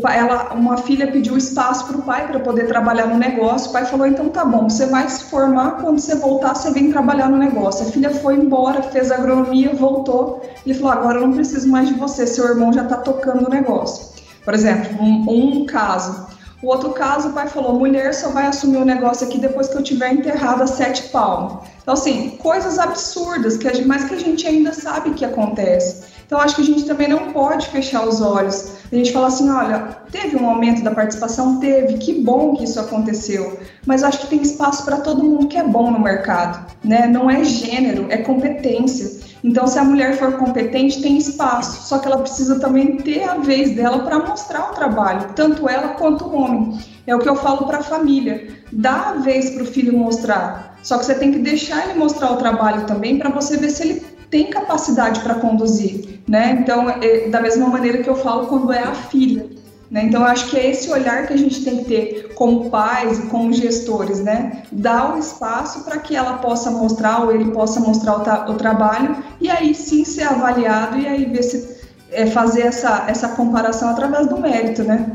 [0.00, 3.70] pai, ela, uma filha pediu espaço para o pai para poder trabalhar no negócio.
[3.70, 6.90] O pai falou: então tá bom, você vai se formar, quando você voltar, você vem
[6.90, 7.86] trabalhar no negócio.
[7.86, 10.42] A filha foi embora, fez agronomia, voltou.
[10.64, 13.50] Ele falou: agora eu não preciso mais de você, seu irmão já está tocando o
[13.50, 14.12] negócio.
[14.44, 16.31] Por exemplo, um, um caso.
[16.62, 19.76] O outro caso, o pai falou: mulher só vai assumir o negócio aqui depois que
[19.76, 21.66] eu tiver enterrado a sete palmos.
[21.82, 26.11] Então, assim, coisas absurdas, que a gente, mas que a gente ainda sabe que acontece.
[26.32, 28.76] Então, acho que a gente também não pode fechar os olhos.
[28.90, 31.60] A gente fala assim: olha, teve um aumento da participação?
[31.60, 33.60] Teve, que bom que isso aconteceu.
[33.84, 36.72] Mas acho que tem espaço para todo mundo que é bom no mercado.
[36.82, 37.06] Né?
[37.06, 39.20] Não é gênero, é competência.
[39.44, 43.34] Então, se a mulher for competente, tem espaço, só que ela precisa também ter a
[43.34, 46.78] vez dela para mostrar o trabalho, tanto ela quanto o homem.
[47.06, 50.78] É o que eu falo para a família: dá a vez para o filho mostrar,
[50.82, 53.82] só que você tem que deixar ele mostrar o trabalho também para você ver se
[53.82, 56.56] ele tem capacidade para conduzir, né?
[56.58, 59.44] Então, é, da mesma maneira que eu falo quando é a filha.
[59.90, 60.04] Né?
[60.04, 63.18] Então, eu acho que é esse olhar que a gente tem que ter como pais
[63.18, 64.62] e como gestores, né?
[64.72, 68.54] Dar o espaço para que ela possa mostrar ou ele possa mostrar o, tra o,
[68.54, 71.76] trabalho e aí sim ser avaliado e aí ver se
[72.10, 75.14] é, fazer essa, essa comparação através do mérito, né?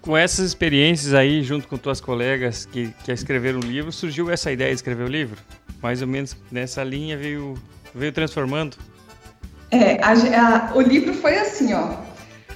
[0.00, 4.52] Com essas experiências aí, junto com tuas colegas que, que escreveram o livro, surgiu essa
[4.52, 5.36] ideia de escrever o livro?
[5.82, 7.54] Mais ou menos nessa linha veio,
[7.94, 8.76] veio transformando?
[9.70, 12.10] É, a, a, o livro foi assim, ó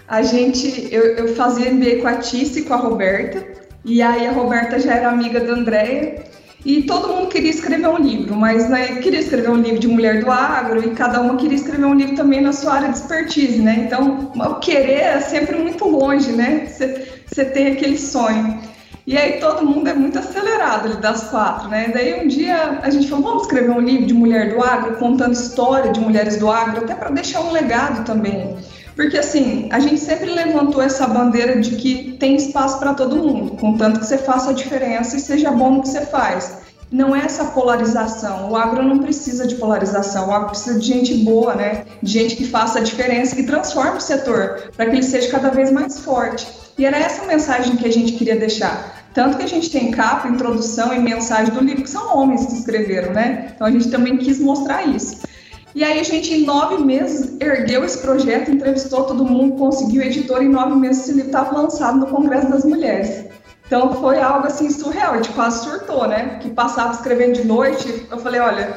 [0.06, 3.44] a gente, eu, eu fazia MBA com a Tice e com a Roberta,
[3.84, 6.24] e aí a Roberta já era amiga da Andréia,
[6.64, 10.22] e todo mundo queria escrever um livro, mas né, queria escrever um livro de mulher
[10.22, 13.58] do agro e cada uma queria escrever um livro também na sua área de expertise,
[13.58, 13.84] né?
[13.86, 16.66] Então, o querer é sempre muito longe, né?
[16.66, 18.58] Você tem aquele sonho.
[19.06, 21.90] E aí todo mundo é muito acelerado ali das quatro, né?
[21.92, 25.34] Daí um dia a gente falou, vamos escrever um livro de mulher do agro, contando
[25.34, 28.56] história de mulheres do agro, até para deixar um legado também.
[28.96, 33.56] Porque assim, a gente sempre levantou essa bandeira de que tem espaço para todo mundo,
[33.56, 36.64] contanto que você faça a diferença e seja bom no que você faz.
[36.90, 38.52] Não é essa polarização.
[38.52, 40.28] O agro não precisa de polarização.
[40.28, 41.86] O agro precisa de gente boa, né?
[42.00, 45.50] De gente que faça a diferença, que transforme o setor para que ele seja cada
[45.50, 46.46] vez mais forte.
[46.76, 49.04] E era essa mensagem que a gente queria deixar.
[49.14, 52.54] Tanto que a gente tem capa, introdução e mensagem do livro, que são homens que
[52.54, 53.52] escreveram, né?
[53.54, 55.22] Então a gente também quis mostrar isso.
[55.72, 60.42] E aí a gente, em nove meses, ergueu esse projeto, entrevistou todo mundo, conseguiu editor,
[60.42, 63.26] em nove meses esse livro estava lançado no Congresso das Mulheres.
[63.66, 66.38] Então foi algo assim surreal, a gente quase surtou, né?
[66.40, 68.74] Que passava escrevendo de noite, eu falei, olha,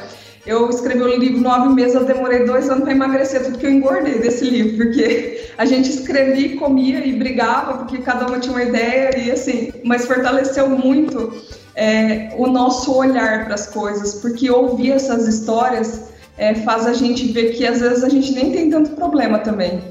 [0.48, 3.70] eu escrevi o livro nove meses, eu demorei dois anos para emagrecer tudo que eu
[3.70, 8.62] engordei desse livro, porque a gente escrevia, comia e brigava, porque cada uma tinha uma
[8.62, 11.34] ideia e assim, mas fortaleceu muito
[11.74, 16.08] é, o nosso olhar para as coisas, porque ouvir essas histórias
[16.38, 19.82] é, faz a gente ver que às vezes a gente nem tem tanto problema também.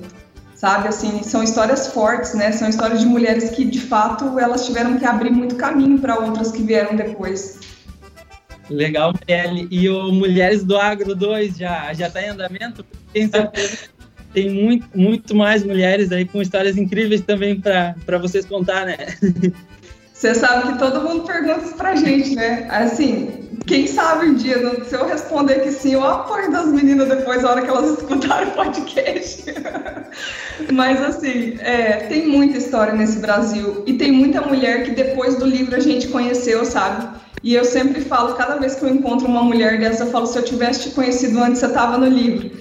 [0.55, 2.51] Sabe, assim, são histórias fortes, né?
[2.51, 6.51] São histórias de mulheres que, de fato, elas tiveram que abrir muito caminho para outras
[6.51, 7.59] que vieram depois.
[8.69, 9.67] Legal, Marielle.
[9.71, 12.85] E o Mulheres do Agro 2 já já está em andamento?
[13.13, 13.89] Tem certeza
[14.33, 18.97] tem muito, muito mais mulheres aí com histórias incríveis também para vocês contar, né?
[20.13, 22.67] Você sabe que todo mundo pergunta isso pra gente, né?
[22.69, 27.43] Assim, quem sabe um dia, se eu responder que sim, eu apoio das meninas depois,
[27.43, 29.43] na hora que elas escutarem o podcast.
[30.71, 33.83] Mas, assim, é, tem muita história nesse Brasil.
[33.85, 37.07] E tem muita mulher que depois do livro a gente conheceu, sabe?
[37.43, 40.37] E eu sempre falo, cada vez que eu encontro uma mulher dessa, eu falo, se
[40.37, 42.51] eu tivesse te conhecido antes, você estava no livro.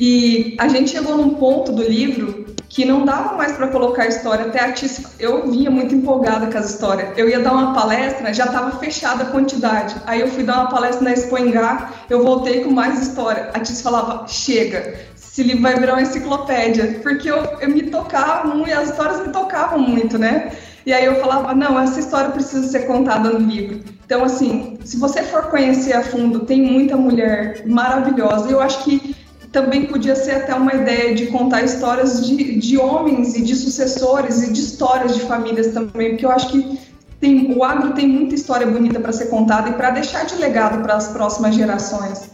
[0.00, 2.42] E a gente chegou num ponto do livro
[2.72, 4.46] que não dava mais para colocar a história.
[4.46, 7.10] Até a Tice, eu vinha muito empolgada com as histórias.
[7.18, 9.94] Eu ia dar uma palestra, já estava fechada a quantidade.
[10.06, 13.50] Aí eu fui dar uma palestra na Expo Engá, eu voltei com mais história.
[13.52, 17.00] A Tice falava, chega, esse livro vai virar uma enciclopédia.
[17.02, 20.52] Porque eu, eu me tocava muito, as histórias me tocavam muito, né?
[20.84, 23.80] E aí eu falava, não, essa história precisa ser contada no livro.
[24.04, 28.50] Então, assim, se você for conhecer a fundo, tem muita mulher maravilhosa.
[28.50, 29.14] Eu acho que
[29.52, 34.42] também podia ser até uma ideia de contar histórias de, de homens e de sucessores
[34.42, 36.78] e de histórias de famílias também, porque eu acho que
[37.20, 40.82] tem, o agro tem muita história bonita para ser contada e para deixar de legado
[40.82, 42.31] para as próximas gerações.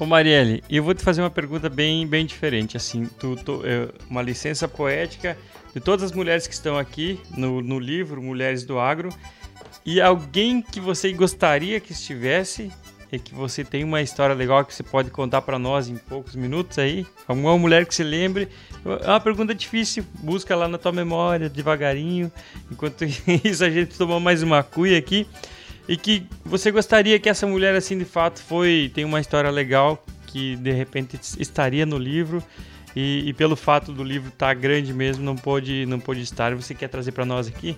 [0.00, 3.62] Ô Marielle, eu vou te fazer uma pergunta bem, bem diferente, assim, tu, tu,
[4.08, 5.36] uma licença poética
[5.74, 9.10] de todas as mulheres que estão aqui no, no livro Mulheres do Agro
[9.84, 12.72] e alguém que você gostaria que estivesse
[13.12, 16.34] e que você tem uma história legal que você pode contar para nós em poucos
[16.34, 17.06] minutos aí?
[17.28, 18.48] Alguma mulher que se lembre?
[19.02, 22.32] É uma pergunta difícil, busca lá na tua memória devagarinho.
[22.72, 23.04] Enquanto
[23.44, 25.26] isso, a gente tomou mais uma cuia aqui.
[25.90, 30.00] E que você gostaria que essa mulher, assim, de fato, foi tem uma história legal
[30.24, 32.40] que de repente estaria no livro
[32.94, 36.54] E, e pelo fato do livro estar tá grande mesmo, não pôde, não pôde estar.
[36.54, 37.76] Você quer trazer para nós aqui?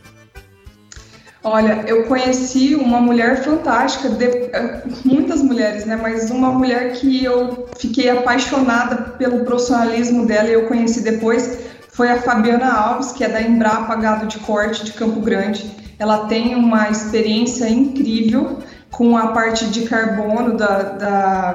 [1.42, 5.96] Olha, eu conheci uma mulher fantástica, de, eh, muitas mulheres, né?
[5.96, 12.10] Mas uma mulher que eu fiquei apaixonada pelo profissionalismo dela e eu conheci depois foi
[12.10, 15.81] a Fabiana Alves, que é da Embrapa Gado de Corte de Campo Grande.
[16.02, 18.58] Ela tem uma experiência incrível
[18.90, 21.52] com a parte de carbono da, da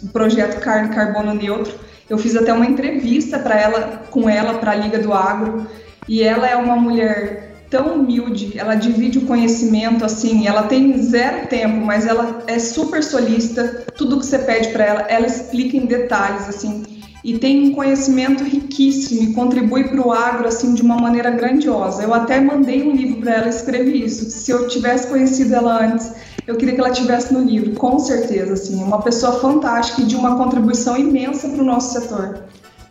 [0.00, 1.74] do projeto Carne Carbono Neutro.
[2.08, 5.66] Eu fiz até uma entrevista para ela, com ela para a Liga do Agro,
[6.08, 11.48] e ela é uma mulher tão humilde, ela divide o conhecimento assim, ela tem zero
[11.48, 15.86] tempo, mas ela é super solista, tudo que você pede para ela, ela explica em
[15.86, 20.96] detalhes assim, e tem um conhecimento riquíssimo e contribui para o agro assim de uma
[20.96, 22.02] maneira grandiosa.
[22.02, 24.30] Eu até mandei um livro para ela, escrevi isso.
[24.30, 26.12] Se eu tivesse conhecido ela antes,
[26.46, 30.16] eu queria que ela tivesse no livro, com certeza assim, uma pessoa fantástica e de
[30.16, 32.44] uma contribuição imensa para o nosso setor.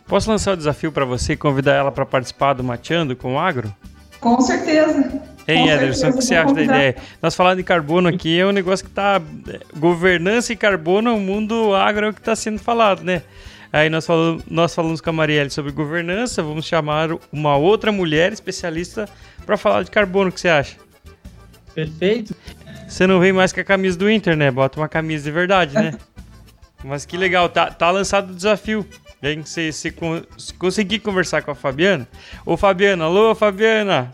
[0.06, 3.38] Posso lançar o desafio para você e convidar ela para participar do Mateando com o
[3.38, 3.74] Agro?
[4.20, 5.20] Com certeza.
[5.46, 6.96] Hein, Ederson, o que você acha da ideia?
[7.22, 9.20] Nós falando de carbono aqui é um negócio que está
[9.76, 13.22] Governança e carbono, o mundo agro é o que está sendo falado, né?
[13.72, 18.32] Aí nós falamos, nós falamos com a Marielle sobre governança, vamos chamar uma outra mulher
[18.32, 19.08] especialista
[19.44, 20.76] para falar de carbono, o que você acha?
[21.74, 22.34] Perfeito.
[22.88, 24.50] Você não vem mais com a camisa do Inter, né?
[24.50, 25.92] Bota uma camisa de verdade, né?
[26.82, 28.86] Mas que legal, tá, tá lançado o desafio.
[29.22, 29.42] Hein?
[29.44, 29.94] Se, se,
[30.38, 32.08] se conseguir conversar com a Fabiana.
[32.46, 34.10] Ô Fabiana, alô Fabiana!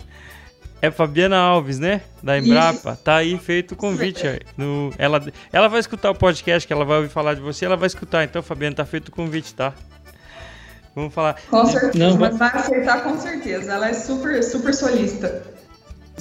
[0.85, 2.03] É Fabiana Alves, né?
[2.23, 2.93] Da Embrapa.
[2.93, 3.03] Isso.
[3.03, 4.23] Tá aí feito o convite.
[4.55, 5.19] No, ela,
[5.51, 8.23] ela vai escutar o podcast, que ela vai ouvir falar de você, ela vai escutar.
[8.23, 9.73] Então, Fabiana, tá feito o convite, tá?
[10.95, 11.37] Vamos falar.
[11.49, 13.73] Com certeza, Não, mas vai aceitar com certeza.
[13.73, 15.43] Ela é super, super solista.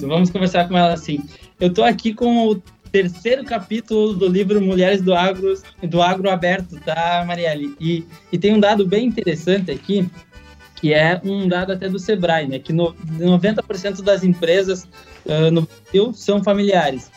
[0.00, 1.22] Vamos conversar com ela assim.
[1.60, 6.80] Eu tô aqui com o terceiro capítulo do livro Mulheres do Agro, do Agro Aberto,
[6.80, 7.76] tá, Marielle?
[7.78, 10.08] E, e tem um dado bem interessante aqui,
[10.84, 12.58] que é um dado até do Sebrae, né?
[12.58, 14.84] Que no, 90% das empresas
[15.24, 17.10] uh, no Brasil são familiares.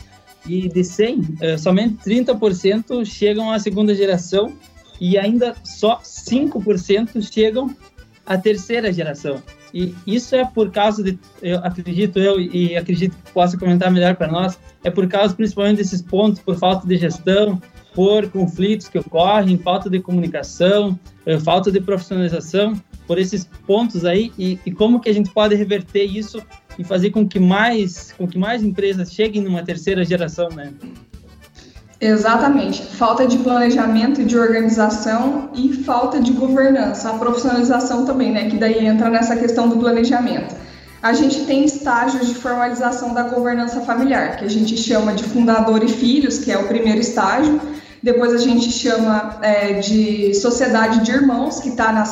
[0.46, 4.54] E de 100, uh, somente 30% chegam à segunda geração
[4.98, 7.76] e ainda só 5% chegam
[8.24, 9.42] à terceira geração.
[9.74, 14.16] E isso é por causa de, eu acredito eu, e acredito que possa comentar melhor
[14.16, 17.60] para nós, é por causa principalmente desses pontos, por falta de gestão,
[17.94, 24.30] por conflitos que ocorrem, falta de comunicação, eh, falta de profissionalização, por esses pontos aí,
[24.38, 26.42] e, e como que a gente pode reverter isso
[26.78, 30.72] e fazer com que mais, com que mais empresas cheguem numa terceira geração, né?
[32.00, 32.80] Exatamente.
[32.82, 37.10] Falta de planejamento e de organização e falta de governança.
[37.10, 38.48] A profissionalização também, né?
[38.48, 40.54] Que daí entra nessa questão do planejamento.
[41.02, 45.82] A gente tem estágios de formalização da governança familiar, que a gente chama de fundador
[45.82, 47.60] e filhos, que é o primeiro estágio.
[48.02, 52.04] Depois a gente chama é, de sociedade de irmãos, que está na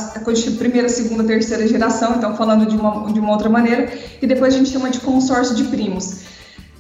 [0.59, 3.93] primeira, segunda, terceira geração, então falando de uma, de uma outra maneira.
[4.21, 6.23] E depois a gente chama de consórcio de primos.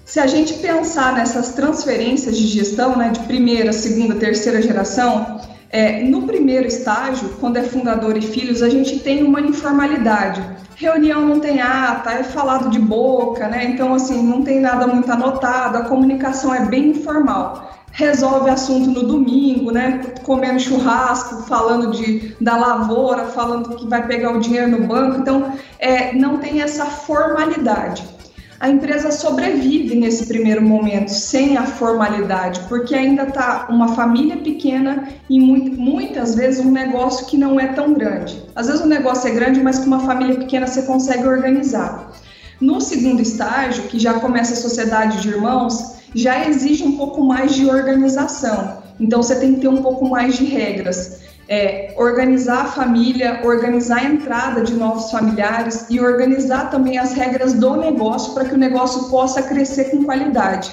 [0.04, 5.40] Se a gente pensar nessas transferências de gestão, né, de primeira, segunda, terceira geração,
[5.70, 10.42] é, no primeiro estágio, quando é fundador e filhos, a gente tem uma informalidade.
[10.76, 13.64] Reunião não tem ata, é falado de boca, né?
[13.64, 17.75] Então, assim, não tem nada muito anotado, a comunicação é bem informal.
[17.96, 20.02] Resolve assunto no domingo, né?
[20.22, 25.20] Comendo churrasco, falando de, da lavoura, falando que vai pegar o dinheiro no banco.
[25.20, 28.16] Então, é, não tem essa formalidade
[28.58, 35.08] a empresa sobrevive nesse primeiro momento sem a formalidade, porque ainda está uma família pequena
[35.28, 38.42] e muito, muitas vezes um negócio que não é tão grande.
[38.54, 42.12] Às vezes o negócio é grande, mas com uma família pequena você consegue organizar.
[42.58, 47.54] No segundo estágio, que já começa a sociedade de irmãos, já exige um pouco mais
[47.54, 48.82] de organização.
[48.98, 53.98] Então você tem que ter um pouco mais de regras é, organizar a família, organizar
[53.98, 58.58] a entrada de novos familiares e organizar também as regras do negócio para que o
[58.58, 60.72] negócio possa crescer com qualidade.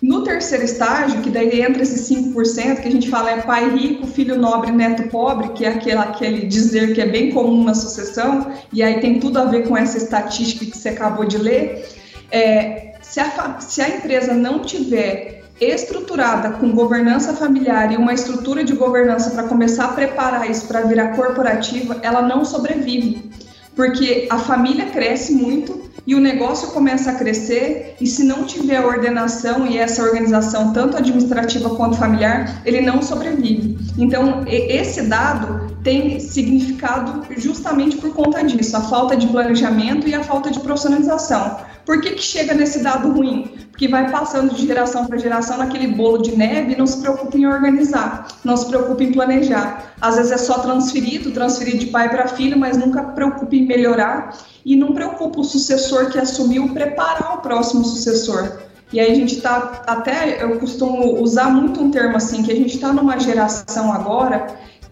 [0.00, 4.06] No terceiro estágio, que daí entra esses 5%, que a gente fala é pai rico,
[4.06, 8.52] filho nobre, neto pobre, que é aquele, aquele dizer que é bem comum na sucessão,
[8.72, 11.88] e aí tem tudo a ver com essa estatística que você acabou de ler.
[12.30, 18.62] É, se, a, se a empresa não tiver estruturada com governança familiar e uma estrutura
[18.62, 23.30] de governança para começar a preparar isso para virar corporativa, ela não sobrevive.
[23.74, 28.80] Porque a família cresce muito e o negócio começa a crescer, e se não tiver
[28.80, 33.76] ordenação e essa organização, tanto administrativa quanto familiar, ele não sobrevive.
[33.98, 40.22] Então, esse dado tem significado justamente por conta disso, a falta de planejamento e a
[40.22, 43.54] falta de profissionalização Por que, que chega nesse dado ruim?
[43.70, 47.38] Porque vai passando de geração para geração naquele bolo de neve e não se preocupa
[47.38, 49.94] em organizar, não se preocupa em planejar.
[50.00, 54.36] Às vezes é só transferido, transferido de pai para filho, mas nunca preocupa em melhorar
[54.64, 58.58] e não preocupa o sucessor que assumiu preparar o próximo sucessor.
[58.92, 62.56] E aí a gente está até eu costumo usar muito um termo assim que a
[62.56, 64.46] gente está numa geração agora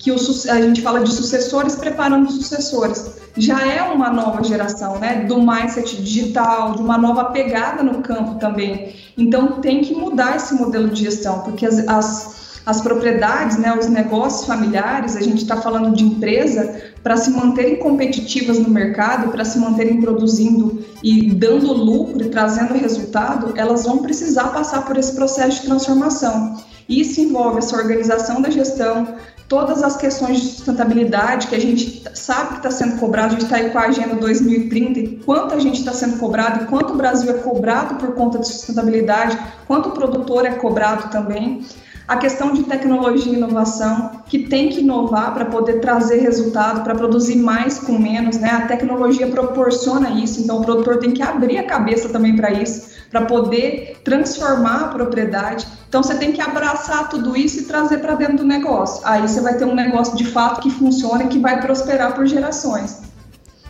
[0.05, 3.15] que o, a gente fala de sucessores preparando sucessores.
[3.39, 5.25] Já é uma nova geração, né?
[5.25, 8.95] Do mindset digital, de uma nova pegada no campo também.
[9.17, 13.89] Então tem que mudar esse modelo de gestão, porque as, as as propriedades, né, os
[13.89, 19.45] negócios familiares, a gente está falando de empresa, para se manterem competitivas no mercado, para
[19.45, 25.15] se manterem produzindo e dando lucro e trazendo resultado, elas vão precisar passar por esse
[25.15, 26.57] processo de transformação.
[26.89, 29.17] Isso envolve essa organização da gestão,
[29.49, 33.45] todas as questões de sustentabilidade que a gente sabe que está sendo cobrado, a gente
[33.45, 36.95] está aí com a Agenda 2030, e quanto a gente está sendo cobrado, e quanto
[36.95, 41.63] o Brasil é cobrado por conta de sustentabilidade, quanto o produtor é cobrado também.
[42.07, 46.95] A questão de tecnologia e inovação, que tem que inovar para poder trazer resultado, para
[46.95, 48.51] produzir mais com menos, né?
[48.51, 52.95] A tecnologia proporciona isso, então o produtor tem que abrir a cabeça também para isso
[53.15, 55.65] para poder transformar a propriedade.
[55.89, 59.07] Então você tem que abraçar tudo isso e trazer para dentro do negócio.
[59.07, 62.27] Aí você vai ter um negócio de fato que funciona e que vai prosperar por
[62.27, 63.03] gerações.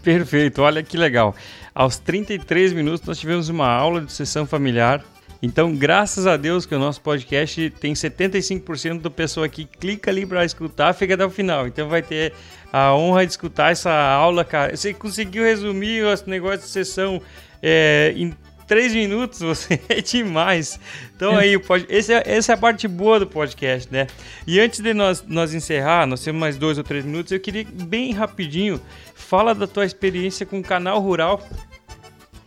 [0.02, 1.34] Perfeito, olha que legal.
[1.74, 5.04] Aos 33 minutos nós tivemos uma aula de sessão familiar.
[5.44, 10.24] Então, graças a Deus que o nosso podcast tem 75% do pessoal que clica ali
[10.24, 11.66] para escutar, fica até o final.
[11.66, 12.32] Então vai ter
[12.72, 14.74] a honra de escutar essa aula, cara.
[14.74, 17.20] Você conseguiu resumir os negócios de sessão
[17.62, 18.34] é, em
[18.66, 20.80] três minutos, você é demais.
[21.14, 24.06] Então aí, pode, esse é, essa é a parte boa do podcast, né?
[24.46, 27.66] E antes de nós, nós encerrar, nós temos mais dois ou três minutos, eu queria
[27.70, 28.80] bem rapidinho,
[29.14, 31.46] fala da tua experiência com o canal rural.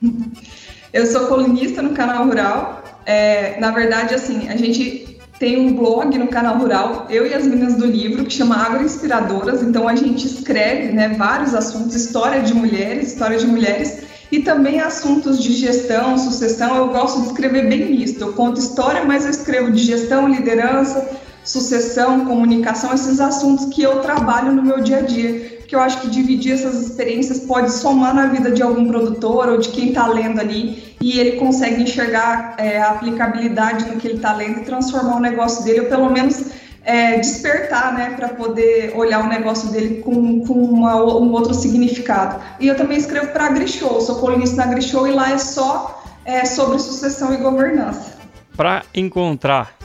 [0.98, 2.84] Eu sou colunista no canal rural.
[3.06, 7.46] É, na verdade, assim, a gente tem um blog no canal rural, eu e as
[7.46, 9.62] meninas do livro, que chama Agro Inspiradoras.
[9.62, 14.80] Então a gente escreve né, vários assuntos, história de mulheres, história de mulheres e também
[14.80, 18.20] assuntos de gestão, sucessão, eu gosto de escrever bem misto.
[18.20, 21.08] Eu conto história, mas eu escrevo de gestão, liderança,
[21.44, 25.57] sucessão, comunicação, esses assuntos que eu trabalho no meu dia a dia.
[25.68, 29.58] Porque eu acho que dividir essas experiências pode somar na vida de algum produtor ou
[29.58, 34.16] de quem está lendo ali e ele consegue enxergar é, a aplicabilidade no que ele
[34.16, 36.52] está lendo e transformar o negócio dele, ou pelo menos
[36.86, 42.42] é, despertar, né, para poder olhar o negócio dele com, com uma, um outro significado.
[42.62, 46.02] E eu também escrevo para a AgriShow, sou colunista na AgriShow e lá é só
[46.24, 48.18] é, sobre sucessão e governança.
[48.56, 49.76] Para encontrar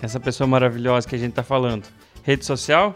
[0.00, 1.88] essa pessoa maravilhosa que a gente está falando,
[2.22, 2.94] rede social?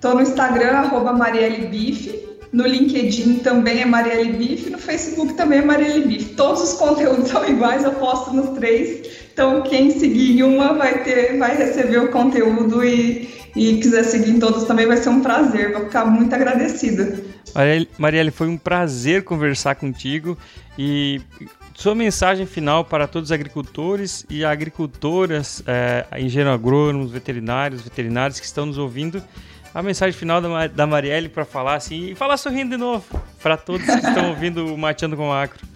[0.00, 5.58] Estou no Instagram, arroba Marielle Bife, no LinkedIn também é Marielle Bife, no Facebook também
[5.58, 6.36] é Marielle Bife.
[6.36, 9.06] Todos os conteúdos são iguais, eu posto nos três.
[9.30, 14.40] Então, quem seguir uma vai ter, vai receber o conteúdo e, e quiser seguir em
[14.40, 15.74] todos também vai ser um prazer.
[15.74, 17.22] Vou ficar muito agradecida.
[17.98, 20.34] Marielle, foi um prazer conversar contigo
[20.78, 21.20] e
[21.74, 28.46] sua mensagem final para todos os agricultores e agricultoras, é, engenheiros agrônomos, veterinários, veterinários que
[28.46, 29.22] estão nos ouvindo.
[29.74, 33.04] A mensagem final da, da Marielle para falar assim, e falar sorrindo de novo,
[33.40, 35.70] para todos que estão ouvindo o Mateando com Acro.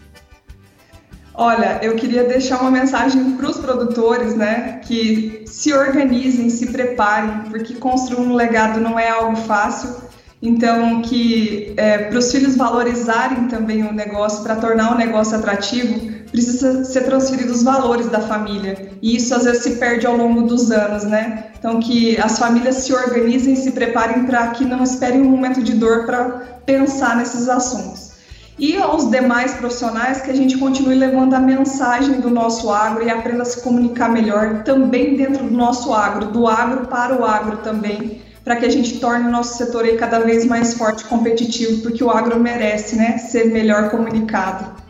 [1.37, 4.81] Olha, eu queria deixar uma mensagem para os produtores, né?
[4.85, 9.97] Que se organizem, se preparem, porque construir um legado não é algo fácil.
[10.41, 16.14] Então, que é, para os filhos valorizarem também o negócio, para tornar o negócio atrativo,
[16.35, 18.91] precisa ser transferidos os valores da família.
[19.01, 21.45] E isso às vezes se perde ao longo dos anos, né?
[21.57, 25.75] Então, que as famílias se organizem, se preparem para que não esperem um momento de
[25.75, 26.23] dor para
[26.67, 28.15] pensar nesses assuntos
[28.59, 33.11] e aos demais profissionais que a gente continue levando a mensagem do nosso agro e
[33.11, 37.59] aprenda a se comunicar melhor também dentro do nosso agro, do agro para o agro
[37.59, 41.07] também, para que a gente torne o nosso setor aí cada vez mais forte e
[41.07, 44.84] competitivo, porque o agro merece, né, ser melhor comunicado.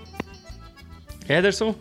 [1.28, 1.74] Ederson?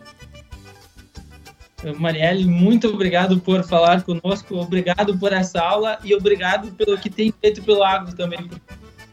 [1.98, 7.32] Marielle, muito obrigado por falar conosco, obrigado por essa aula e obrigado pelo que tem
[7.42, 8.48] feito pelo agro também,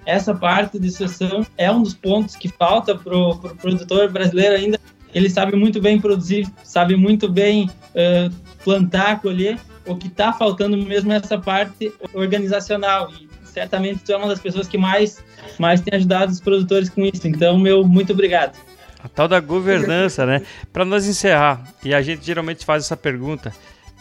[0.05, 4.55] essa parte de sucessão é um dos pontos que falta para o pro produtor brasileiro
[4.55, 4.79] ainda.
[5.13, 9.59] Ele sabe muito bem produzir, sabe muito bem uh, plantar, colher.
[9.85, 13.11] O que está faltando mesmo é essa parte organizacional.
[13.11, 15.23] E certamente tu é uma das pessoas que mais,
[15.59, 17.27] mais tem ajudado os produtores com isso.
[17.27, 18.57] Então, meu muito obrigado.
[19.03, 20.41] A tal da governança, né?
[20.71, 23.51] Para nós encerrar, e a gente geralmente faz essa pergunta: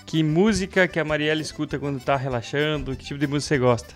[0.06, 2.94] que música que a Mariela escuta quando está relaxando?
[2.96, 3.94] Que tipo de música você gosta?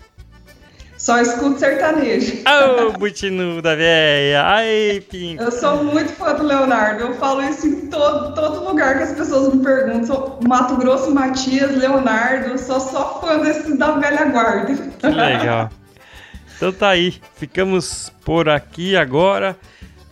[0.97, 2.37] Só escuto sertanejo.
[2.49, 4.43] Ô, oh, butinuda véia!
[4.43, 5.37] Ai, Pim.
[5.39, 7.03] Eu sou muito fã do Leonardo.
[7.03, 10.07] Eu falo isso em todo, todo lugar que as pessoas me perguntam.
[10.07, 12.57] Sou Mato Grosso, Matias, Leonardo.
[12.59, 14.75] Sou só fã desse da velha guarda.
[14.75, 15.71] Que legal.
[16.57, 17.21] Então tá aí.
[17.35, 19.57] Ficamos por aqui agora.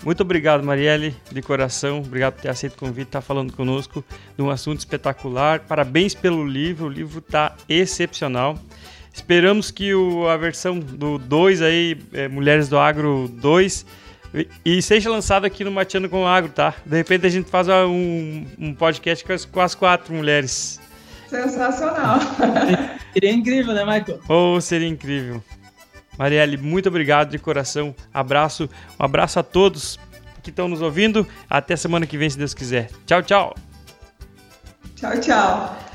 [0.05, 2.00] Muito obrigado, Marielle, de coração.
[2.00, 4.05] Obrigado por ter aceito o convite, estar tá falando conosco
[4.36, 5.61] de um assunto espetacular.
[5.61, 6.86] Parabéns pelo livro.
[6.86, 8.59] O livro está excepcional.
[9.14, 13.86] Esperamos que o, a versão do 2 aí, é, Mulheres do Agro 2,
[14.34, 16.74] e, e seja lançado aqui no Mateando com o Agro, tá?
[16.84, 20.80] De repente a gente faz um, um podcast com as, com as quatro mulheres.
[21.28, 22.18] Sensacional.
[23.12, 24.20] seria incrível, né, Michael?
[24.28, 25.42] Oh, seria incrível.
[26.18, 27.94] Marielle, muito obrigado de coração.
[28.12, 29.98] Abraço, um abraço a todos
[30.42, 31.26] que estão nos ouvindo.
[31.48, 32.90] Até semana que vem, se Deus quiser.
[33.06, 33.54] Tchau, tchau.
[34.96, 35.91] Tchau, tchau.